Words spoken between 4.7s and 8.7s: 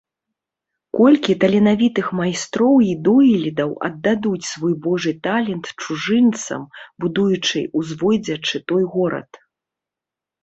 Божы талент чужынцам, будуючы, узводзячы